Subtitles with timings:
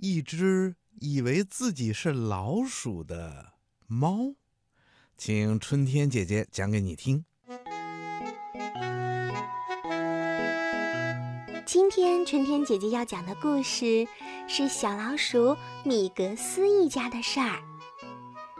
[0.00, 3.54] 一只以为自己是老鼠的
[3.88, 4.34] 猫，
[5.16, 7.24] 请春天姐姐讲给你听。
[11.66, 14.06] 今天春天姐姐要讲的故事
[14.46, 17.60] 是小老鼠米格斯一家的事儿。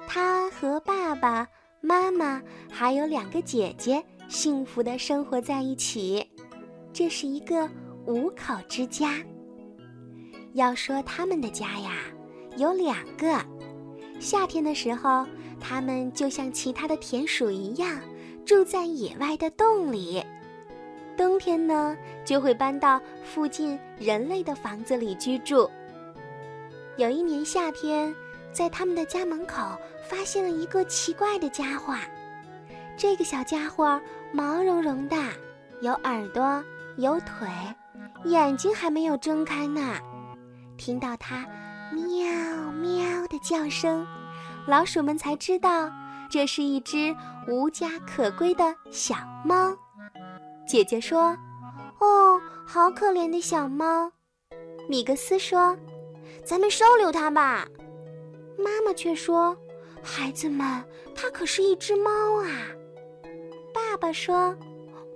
[0.09, 1.47] 他和爸爸
[1.81, 6.29] 妈妈还有两个姐姐幸福的生活在一起，
[6.93, 7.71] 这是一个
[8.07, 9.25] 五口之家。
[10.55, 11.93] 要说他们的家呀，
[12.57, 13.39] 有两个。
[14.19, 15.27] 夏天的时候，
[15.61, 18.01] 他们就像其他的田鼠一样，
[18.45, 20.21] 住在野外的洞里；
[21.17, 25.71] 冬天呢，就会搬到附近人类的房子里居住。
[26.97, 28.13] 有一年夏天，
[28.53, 29.77] 在他们的家门口
[30.09, 31.95] 发现了一个奇怪的家伙。
[32.97, 34.01] 这个小家伙
[34.33, 35.17] 毛茸茸的，
[35.81, 36.65] 有耳朵，
[36.97, 37.49] 有腿，
[38.25, 40.01] 眼睛还没有睁开呢。
[40.79, 41.45] 听到它
[41.93, 44.07] 喵喵的叫声，
[44.67, 45.91] 老鼠们才知道
[46.31, 47.15] 这是一只
[47.49, 49.77] 无家可归的小猫。
[50.67, 51.37] 姐姐说
[52.01, 54.11] ：“哦，好可怜的小猫。”
[54.89, 55.77] 米格斯说
[56.45, 57.67] ：“咱们收留它吧。”
[58.57, 59.57] 妈妈却说
[60.03, 62.11] ：“孩子们，它可是一只猫
[62.43, 62.47] 啊。”
[63.75, 64.55] 爸爸说：“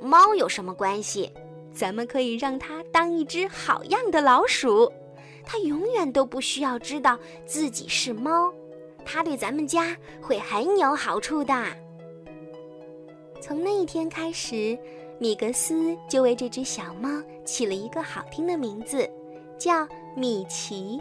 [0.01, 1.33] 猫有什么关系？
[1.75, 4.91] 咱们可以让它当一只好样的老鼠。”
[5.45, 8.53] 它永远都不需要知道自己是猫，
[9.05, 11.55] 它对咱们家会很有好处的。
[13.41, 14.79] 从那一天开始，
[15.19, 17.09] 米格斯就为这只小猫
[17.45, 19.09] 起了一个好听的名字，
[19.59, 21.01] 叫米奇。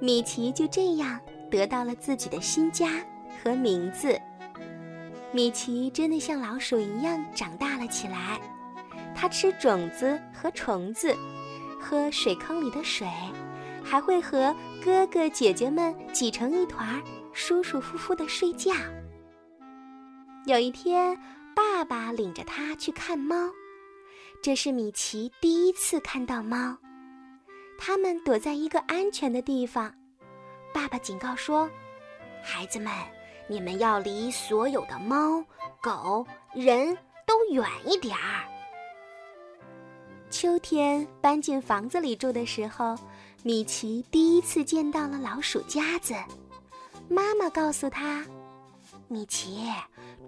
[0.00, 3.04] 米奇就这样得到了自己的新家
[3.42, 4.18] 和名字。
[5.30, 8.40] 米奇真的像老鼠一样长大了起来，
[9.14, 11.14] 它吃种子和虫子。
[11.80, 13.08] 喝水坑里的水，
[13.84, 17.02] 还会和哥哥姐姐们挤成一团，
[17.32, 18.72] 舒舒服服的睡觉。
[20.46, 21.16] 有一天，
[21.54, 23.50] 爸爸领着他去看猫，
[24.42, 26.76] 这是米奇第一次看到猫。
[27.78, 29.92] 他们躲在一个安全的地方。
[30.72, 31.68] 爸爸警告说
[32.42, 32.92] ：“孩子们，
[33.48, 35.44] 你们要离所有的猫、
[35.80, 38.46] 狗、人都远一点儿。”
[40.30, 42.96] 秋天搬进房子里住的时候，
[43.44, 46.14] 米奇第一次见到了老鼠夹子。
[47.08, 48.24] 妈妈告诉他
[49.08, 49.68] ：“米奇，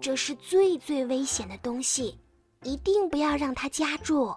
[0.01, 2.19] 这是最最危险的东西，
[2.63, 4.35] 一定不要让它夹住。”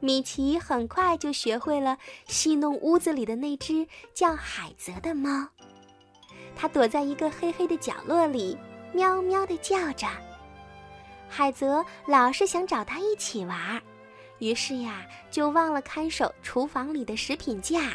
[0.00, 5.48] 米奇很快就学会了戏弄屋子里的那只叫海泽的猫。
[6.54, 8.56] 它躲在一个黑黑的角落里，
[8.92, 10.06] 喵喵地叫着。
[11.28, 13.82] 海泽老是想找它一起玩儿。
[14.38, 17.92] 于是呀，就忘了看守厨房里的食品架。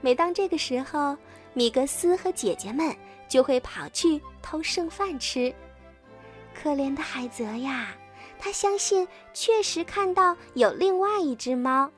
[0.00, 1.16] 每当这个时候，
[1.52, 2.94] 米格斯和姐姐们
[3.28, 5.54] 就会跑去偷剩饭吃。
[6.54, 7.94] 可怜的海泽呀，
[8.38, 11.88] 他相信确实看到有另外一只猫，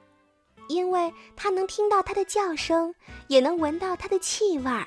[0.68, 2.94] 因为他能听到它的叫声，
[3.28, 4.86] 也能闻到它的气味儿。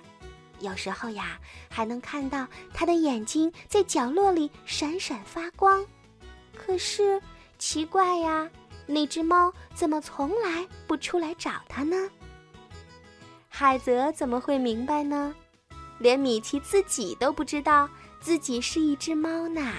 [0.59, 5.83] 有时候呀，还能看到它的眼睛在角落里闪闪发光。
[6.55, 7.19] 可是。
[7.61, 8.49] 奇怪呀，
[8.91, 12.09] 那只猫怎么从来不出来找它呢？
[13.47, 15.35] 海泽怎么会明白呢？
[15.99, 17.87] 连米奇自己都不知道
[18.19, 19.73] 自己是一只猫呢。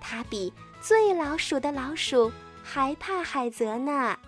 [0.00, 2.32] 它比最老鼠的老鼠
[2.64, 4.18] 还怕海泽呢。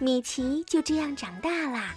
[0.00, 1.94] 米奇就这样长大了，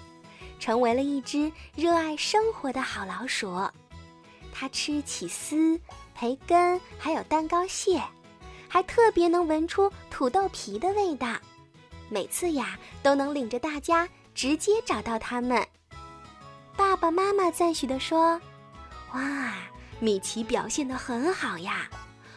[0.59, 3.67] 成为了一只热爱生活的好老鼠。
[4.53, 5.79] 它吃起司、
[6.13, 7.99] 培根，还有蛋糕屑。
[8.69, 11.35] 还特别能闻出土豆皮的味道，
[12.07, 15.67] 每次呀都能领着大家直接找到它们。
[16.77, 18.39] 爸爸妈妈赞许地说
[19.13, 19.53] ：“哇，
[19.99, 21.89] 米奇表现得很好呀！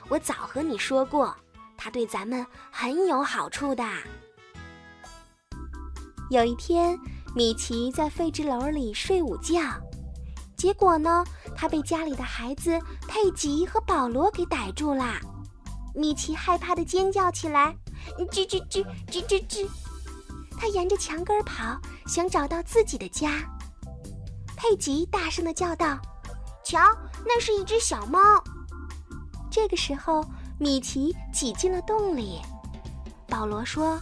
[0.08, 1.36] 我早和你说过，
[1.76, 3.84] 他对咱们很有好处的。”
[6.30, 6.98] 有一天，
[7.36, 9.60] 米奇在废纸篓里睡午觉，
[10.56, 11.22] 结果呢，
[11.54, 15.20] 他被家里的孩子佩吉和保罗给逮住了。
[15.94, 17.76] 米奇害怕的尖叫起来，
[18.30, 19.68] 吱吱吱吱吱吱，
[20.58, 23.42] 他沿着墙根跑，想找到自己的家。
[24.56, 25.98] 佩吉大声的叫道
[26.64, 26.78] ：“瞧，
[27.24, 28.20] 那是一只小猫。”
[29.50, 30.24] 这个时候，
[30.58, 32.40] 米奇挤进了洞里。
[33.28, 34.00] 保罗说：“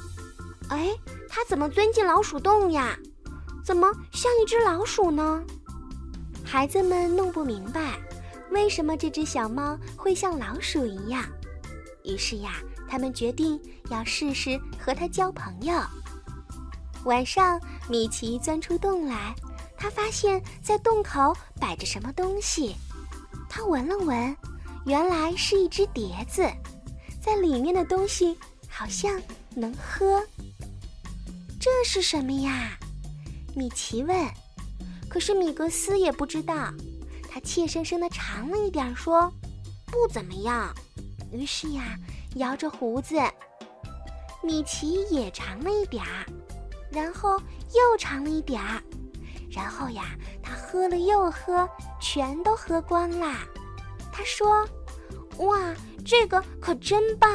[0.69, 0.91] 哎，
[1.29, 2.97] 它怎么钻进老鼠洞呀？
[3.65, 5.43] 怎么像一只老鼠呢？”
[6.45, 7.99] 孩子们弄不明白，
[8.51, 11.25] 为什么这只小猫会像老鼠一样。
[12.11, 15.81] 于是呀，他们决定要试试和它交朋友。
[17.05, 19.35] 晚上，米奇钻出洞来，
[19.77, 22.75] 他发现，在洞口摆着什么东西。
[23.49, 24.37] 他闻了闻，
[24.87, 26.43] 原来是一只碟子，
[27.21, 28.37] 在里面的东西
[28.69, 29.21] 好像
[29.55, 30.23] 能喝。
[31.61, 32.77] 这是什么呀？
[33.55, 34.29] 米奇问。
[35.09, 36.73] 可是米格斯也不知道，
[37.29, 39.33] 他怯生生地尝了一点，说
[39.87, 40.73] ：“不怎么样。”
[41.33, 41.97] 于是呀，
[42.37, 43.17] 摇着胡子。
[44.43, 46.25] 米奇也尝了一点儿，
[46.91, 47.39] 然后
[47.75, 48.83] 又尝了一点儿，
[49.51, 51.69] 然后呀，他喝了又喝，
[52.01, 53.47] 全都喝光啦。
[54.13, 54.67] 他说
[55.39, 55.59] ：“哇，
[56.05, 57.31] 这个可真棒！”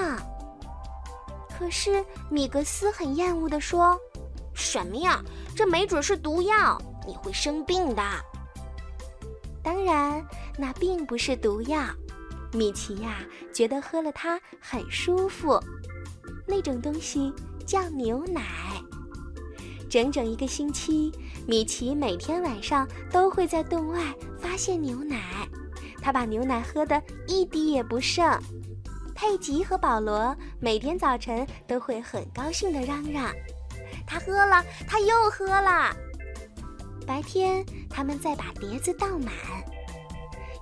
[1.57, 3.97] 可是米格斯很厌恶地说
[4.53, 5.23] ：“什么呀？
[5.55, 8.01] 这没准是毒药。”你会生病的。
[9.61, 10.25] 当然，
[10.57, 11.85] 那并不是毒药。
[12.55, 13.19] 米奇呀，
[13.53, 15.59] 觉得喝了它很舒服。
[16.47, 17.33] 那种东西
[17.65, 18.41] 叫牛奶。
[19.89, 21.11] 整整一个星期，
[21.47, 25.47] 米奇每天晚上都会在洞外发现牛奶。
[26.01, 28.39] 他把牛奶喝得一滴也不剩。
[29.15, 33.31] 佩吉和保罗每天早晨都会很高兴地嚷嚷
[34.05, 35.95] ：“他喝了，他又喝了。”
[37.07, 39.33] 白天，他们再把碟子倒满。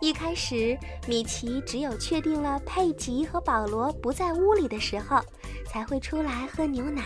[0.03, 0.77] 一开始，
[1.07, 5.17] 米奇只有确定了佩吉和保罗不在屋里的时候，
[5.65, 7.01] 才会出来喝牛奶。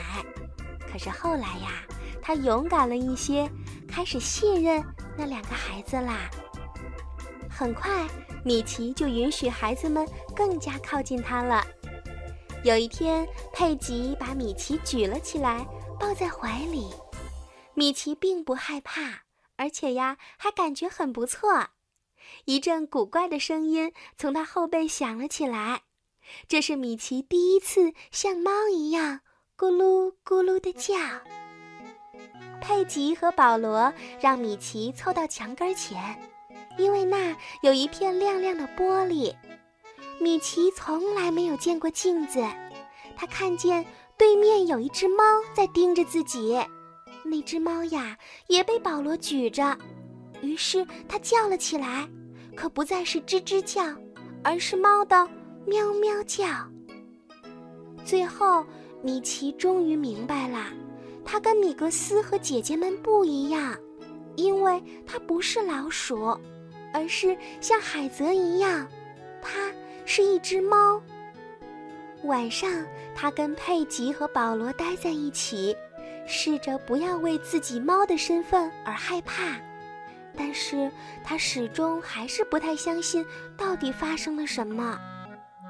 [0.92, 1.86] 可是后来呀，
[2.24, 3.48] 他勇敢了一些，
[3.88, 4.84] 开始信任
[5.16, 6.28] 那两个孩子啦。
[7.48, 8.08] 很快，
[8.44, 10.04] 米奇就允许孩子们
[10.36, 11.64] 更加靠近他了。
[12.64, 15.64] 有一天，佩吉把米奇举了起来，
[16.00, 16.88] 抱在怀里。
[17.76, 19.22] 米奇并不害怕。
[19.56, 21.68] 而且呀，还感觉很不错。
[22.46, 25.82] 一阵古怪的声音从他后背响了起来，
[26.48, 29.22] 这是米奇第一次像猫一样
[29.58, 30.96] 咕噜咕噜的叫。
[32.60, 36.20] 佩吉和保罗让米奇凑到墙根前，
[36.78, 39.34] 因为那有一片亮亮的玻璃。
[40.20, 42.44] 米奇从来没有见过镜子，
[43.16, 43.86] 他看见
[44.18, 45.24] 对面有一只猫
[45.56, 46.58] 在盯着自己。
[47.24, 49.78] 那只猫呀，也被保罗举着，
[50.42, 52.08] 于是它叫了起来，
[52.58, 53.84] 可不再是吱吱叫，
[54.44, 55.30] 而是猫的
[55.66, 56.46] 喵喵叫。
[58.04, 58.66] 最后，
[59.04, 60.66] 米奇终于明白了，
[61.24, 63.76] 他跟米格斯和姐姐们不一样，
[64.36, 66.36] 因为他不是老鼠，
[66.92, 68.88] 而是像海泽一样，
[69.40, 69.72] 它
[70.04, 71.00] 是一只猫。
[72.24, 72.84] 晚上，
[73.14, 75.78] 他跟佩吉和保罗待在一起。
[76.30, 79.58] 试着不要为自己猫的身份而害怕，
[80.38, 80.92] 但是
[81.24, 83.26] 他始终还是不太相信
[83.58, 84.98] 到底发生了什么。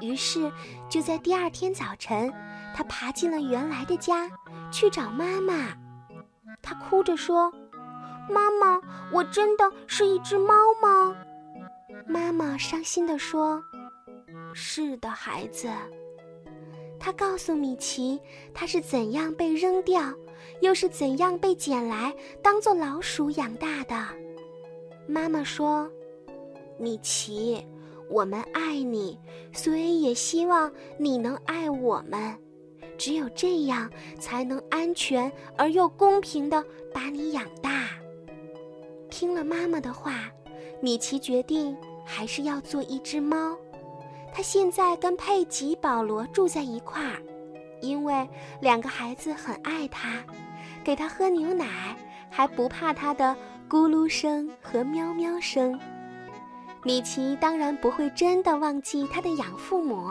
[0.02, 0.52] 于是，
[0.90, 2.32] 就在第二天早晨，
[2.76, 4.30] 他爬进了原来的家，
[4.72, 5.76] 去找妈妈。
[6.62, 7.52] 他哭着说
[8.30, 8.80] ：“妈妈，
[9.12, 11.16] 我真的是一只猫吗？”
[12.06, 13.64] 妈妈伤心地说
[14.54, 15.70] ：“是的，孩子。”
[17.00, 18.20] 他告诉米奇，
[18.54, 20.14] 他是怎样被扔掉。
[20.62, 23.96] 又是怎样被捡来当做老鼠养大的？
[25.08, 25.90] 妈妈说
[26.78, 27.66] ：“米奇，
[28.10, 29.18] 我们爱你，
[29.54, 32.38] 所以也希望你能爱我们。
[32.98, 33.90] 只有这样，
[34.20, 36.64] 才能安全而又公平地
[36.94, 37.90] 把你养大。”
[39.10, 40.30] 听了妈妈的话，
[40.82, 43.58] 米奇决定还是要做一只猫。
[44.34, 47.22] 他现在跟佩吉、保罗住在一块儿。
[47.80, 48.28] 因为
[48.60, 50.24] 两个孩子很爱他，
[50.84, 51.96] 给他喝牛奶
[52.30, 53.38] 还不怕他的
[53.70, 55.78] 咕噜声和喵喵声。
[56.84, 60.10] 米奇当然不会真的忘记他的养父母，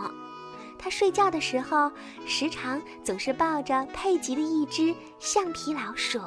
[0.78, 1.90] 他睡觉的时候
[2.26, 6.20] 时常总是抱着佩吉的一只橡皮老鼠。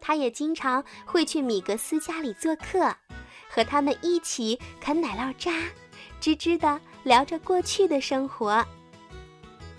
[0.00, 2.94] 他也经常会去米格斯家里做客，
[3.48, 5.50] 和他们一起啃奶酪渣，
[6.20, 8.64] 吱吱的聊着过去的生活。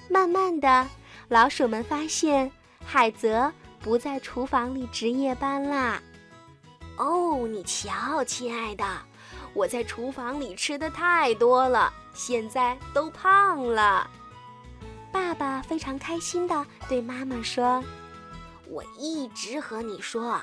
[0.09, 0.85] 慢慢的，
[1.29, 2.51] 老鼠们发现
[2.83, 6.01] 海泽不在厨房里值夜班啦。
[6.97, 8.85] 哦，你瞧，亲爱的，
[9.53, 14.09] 我在厨房里吃的太多了，现在都胖了。
[15.11, 17.83] 爸爸非常开心的对妈妈说
[18.69, 20.39] ：“我一直和你说，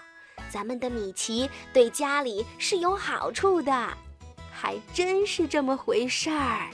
[0.50, 3.96] 咱们的米奇对家里是有好处的，
[4.52, 6.68] 还真是这么回事儿。”